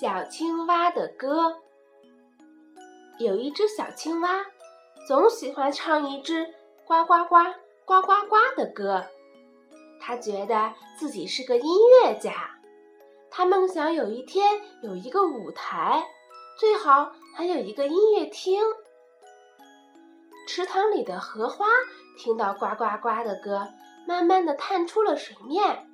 [0.00, 1.58] 小青蛙的歌。
[3.18, 4.46] 有一只小青蛙，
[5.06, 6.54] 总喜欢唱一支
[6.86, 7.36] 呱呱呱
[7.84, 9.04] 呱呱呱的歌。
[10.00, 12.32] 他觉得自己是个音乐家，
[13.30, 16.02] 他梦想有一天有一个舞台，
[16.58, 18.62] 最好还有一个音乐厅。
[20.48, 21.66] 池塘里的荷花
[22.16, 23.68] 听到呱呱呱的歌，
[24.08, 25.86] 慢慢的探出了水面。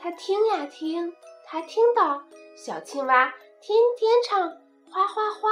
[0.00, 1.14] 它听呀听，
[1.46, 2.24] 它听到
[2.64, 4.48] 小青蛙天天唱
[4.88, 5.50] 哗哗哗。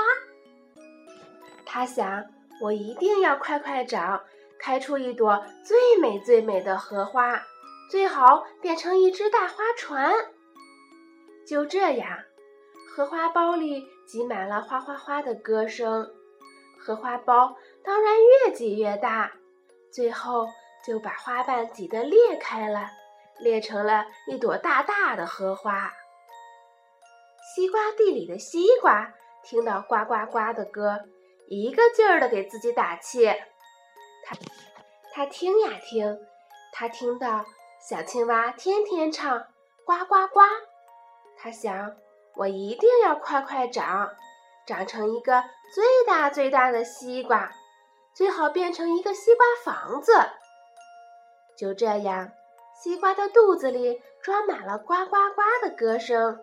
[1.66, 2.24] 它想，
[2.62, 4.23] 我一定要快快长，
[4.60, 7.42] 开出一朵最美最美的荷花，
[7.91, 10.14] 最好变成一只大花船。
[11.45, 12.16] 就这样，
[12.95, 16.08] 荷花苞里挤满了哗哗哗的歌声，
[16.78, 18.14] 荷花苞当然
[18.47, 19.33] 越挤越大，
[19.91, 20.47] 最后
[20.86, 22.86] 就把花瓣挤得裂开了。
[23.41, 25.91] 裂成了一朵大大的荷花。
[27.54, 31.00] 西瓜地里的西瓜听到呱呱呱的歌，
[31.48, 33.27] 一个劲儿的给自己打气。
[34.25, 34.36] 他
[35.12, 36.19] 他听呀听，
[36.72, 37.44] 他听到
[37.80, 39.47] 小青蛙天天唱
[39.84, 40.41] 呱呱呱。
[41.36, 41.97] 他想，
[42.36, 44.14] 我一定要快快长，
[44.66, 45.42] 长成一个
[45.75, 47.50] 最大最大的西瓜，
[48.14, 50.12] 最好变成一个西瓜房子。
[51.56, 52.30] 就这样。
[52.82, 56.41] 西瓜的肚子里装满了呱呱呱的歌声，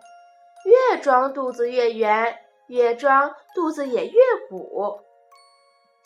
[0.68, 5.00] 越装肚子越圆，越装肚子也越鼓。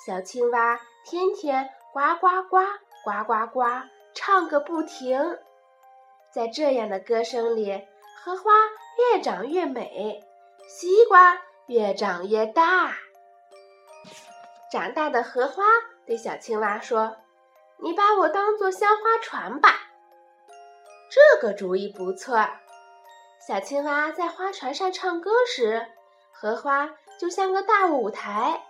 [0.06, 2.60] 小青蛙天天呱呱呱
[3.04, 3.60] 呱呱呱
[4.14, 5.36] 唱个不停。
[6.32, 7.86] 在这样的歌声里，
[8.22, 8.52] 荷花
[8.98, 10.24] 越长越美，
[10.68, 12.94] 西瓜越长越大。
[14.70, 15.64] 长大的荷花
[16.06, 17.16] 对小青蛙说
[17.82, 19.70] ：“你把我当做香花船吧。”
[21.10, 22.38] 这个主意不错。
[23.44, 25.84] 小青蛙在花船上唱歌时，
[26.30, 28.64] 荷花就像个大舞台，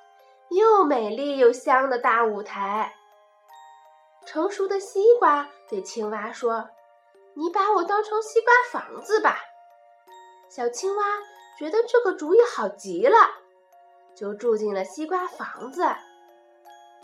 [0.48, 2.94] 又美丽又香的大舞台。
[4.24, 6.70] 成熟的西瓜对青蛙说
[7.36, 9.36] ：“你把我当成西瓜房子吧。”
[10.48, 11.04] 小青蛙
[11.58, 13.16] 觉得这个主意好极了，
[14.16, 15.84] 就住进了西瓜房子。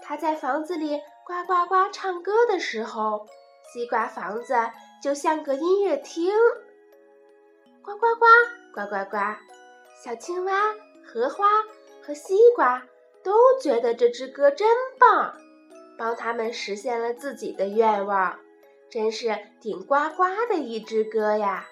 [0.00, 3.26] 它在房子里呱呱呱唱歌的时候。
[3.70, 4.54] 西瓜房子
[5.02, 6.32] 就像个音乐厅，
[7.88, 8.26] 呱呱呱，
[8.74, 9.16] 呱呱呱，
[10.04, 11.46] 小青蛙、荷花
[12.02, 12.86] 和西瓜
[13.22, 13.32] 都
[13.62, 14.68] 觉得这支歌真
[14.98, 15.34] 棒，
[15.96, 18.38] 帮他们实现了自己的愿望，
[18.90, 21.66] 真是顶呱呱的一支歌呀。